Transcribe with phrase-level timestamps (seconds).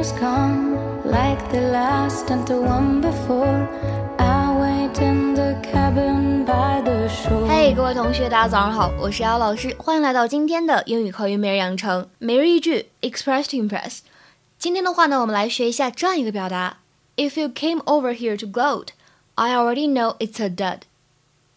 [0.00, 3.68] years come like the last and the one before.
[4.18, 7.46] I wait in the cabin by the shore.
[7.46, 13.98] 嘿，各位同学，大家早上好，我是姚老师，欢迎来到今天的英语口语每日养成每日一句 Express to Impress。
[14.58, 16.78] 今天的话呢，我们来学一下这样一个表达：
[17.16, 18.88] If you came over here to gloat,
[19.34, 20.80] I already know it's a dud.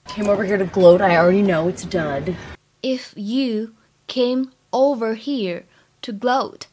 [0.08, 1.02] Came over here to gloat.
[1.02, 2.34] I already know it's a dud.
[2.82, 3.74] If you
[4.08, 5.64] came over here
[6.02, 6.68] to gloat,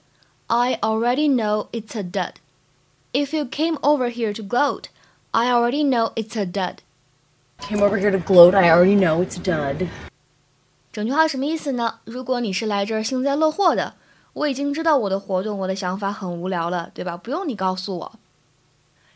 [0.51, 2.35] I already know it's a dud.
[3.13, 4.85] If you came over here to gloat,
[5.33, 6.77] I already know it's a dud.
[7.59, 8.55] Came over here to gloat.
[8.55, 9.89] I already know it's a dud.
[10.93, 12.01] 整句话什么意思呢？
[12.05, 13.95] 如果你是来这儿幸灾乐祸的，
[14.33, 17.17] 我已经知道我的活动，我的想法很无聊了，对吧？
[17.17, 18.13] 不用你告诉我。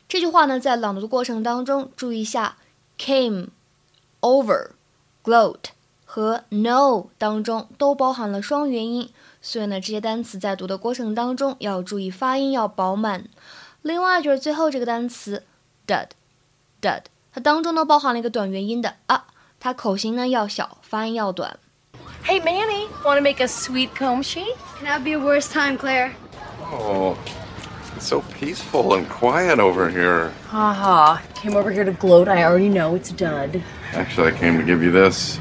[0.08, 2.56] 这句话呢，在朗读的过程当中，注意一下
[2.98, 3.48] came
[4.20, 4.70] over
[5.22, 5.70] gloat
[6.15, 9.09] 和 know 当中都包含了双元音，
[9.41, 13.25] 所以呢，这些单词在读的过程当中要注意发音要饱满。
[13.81, 15.43] 另外就是最后这个单词
[15.85, 16.07] dud
[16.81, 17.01] dud，
[17.33, 19.25] 它当中呢包含了一个短元音的啊，
[19.59, 21.59] 它口型呢要小，发音要短。
[22.23, 24.55] Hey, Manny, want to make a sweet comb sheet?
[24.79, 26.13] Can that be a worse time, Claire?
[26.71, 27.17] Oh,
[27.97, 30.31] it's so peaceful and quiet over here.
[30.49, 31.17] Haha.
[31.33, 32.29] Came over here to gloat.
[32.29, 33.61] I already know it's a dud.
[33.93, 35.39] Actually, I came to give you this.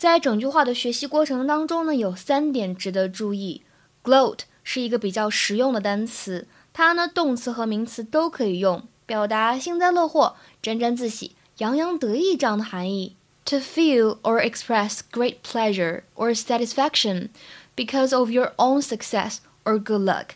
[0.00, 3.60] 在整句话的学习过程当中呢，有三点值得注意。
[4.02, 13.14] gloat 是一个比较实用的单词，它呢动词和名词都可以用，表达幸灾乐祸、沾沾自喜、洋洋得意这样的含义。
[13.44, 17.28] To feel or express great pleasure or satisfaction
[17.76, 20.28] because of your own success or good luck,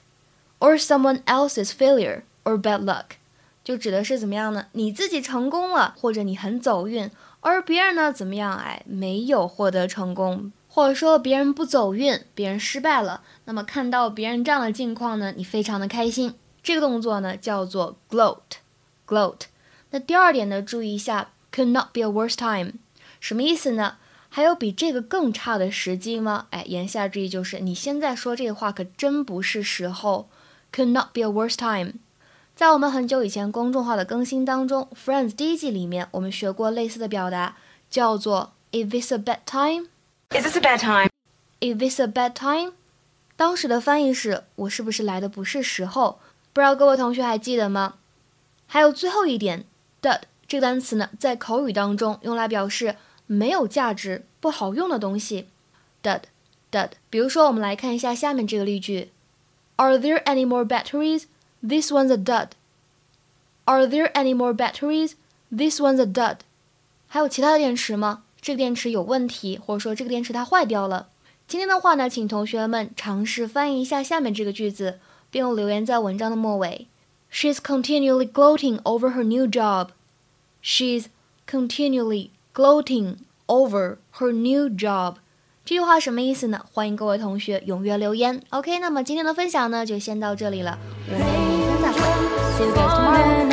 [0.59, 3.17] or someone else's failure or bad luck，
[3.65, 4.67] 就指的是怎么样呢？
[4.73, 8.55] 你自己成功了，或者你很走运，而别人呢怎么样？
[8.55, 13.23] 哎，没有获得成功，或者说别人不走运，别人失败了。
[13.47, 16.35] 那么看到别人这样的境况呢，你非常的开心。
[16.63, 19.41] 这个动作呢叫做 gloat，gloat。
[19.91, 22.75] 那第二点呢，注意一下，could not be a worse time，
[23.19, 23.97] 什么意思呢？
[24.29, 26.49] 还有比这个更差的时机吗？
[26.51, 30.29] 哎，言下之意就是你现在说这个话可真不是时候。
[30.73, 32.01] Could not be a worse time。
[32.55, 37.57] 在我们很久以前公众号的更新当中，《Friends》第一季里面，我们学过类似的表达，
[37.91, 39.89] 叫做 "Is this a bad time?"
[40.31, 41.11] Is this a bad time?
[41.59, 42.75] Is this a bad time?
[43.35, 46.21] 当时的翻译是我是不是来的不是时候？
[46.53, 47.95] 不知道各位同学还记得吗？
[48.69, 49.65] 还有最后一点
[50.01, 52.95] ，dud 这个单词呢，在口语当中用来表示
[53.27, 55.49] 没有价值、不好用的东西。
[56.05, 56.21] dud
[56.71, 56.91] dud。
[57.11, 59.11] 比如说，我们来看一下下面这个例句
[59.75, 61.25] ：Are there any more batteries?
[61.64, 62.50] This one's a dud.
[63.66, 65.14] Are there any more batteries?
[65.52, 66.38] This one's a dud.
[67.08, 68.24] 还有其他的电池吗？
[68.42, 71.10] 这个电池有问题，或者说这个电池它坏掉了。
[71.48, 76.88] 今天的话呢，请同学们尝试翻译一下下面这个句子，并留言在文章的末尾。
[77.32, 79.90] She's continually gloating over her new job.
[80.64, 81.06] She's
[81.48, 83.18] continually gloating
[83.48, 85.16] over her new job.
[85.67, 86.61] 这句话什么意思呢？
[86.75, 88.39] 欢迎各位同学踊跃留言。
[88.51, 91.99] OK，那么今天的分享呢，就先到这里了，我们明天再会。
[92.59, 93.44] See you guys tomorrow.